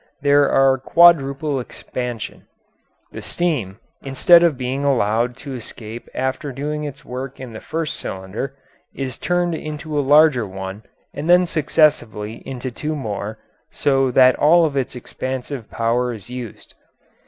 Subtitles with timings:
[0.19, 2.47] These are quadruple expansion.
[3.11, 7.97] The steam, instead of being allowed to escape after doing its work in the first
[7.97, 8.57] cylinder,
[8.95, 10.81] is turned into a larger one
[11.13, 13.37] and then successively into two more,
[13.69, 16.73] so that all of its expansive power is used.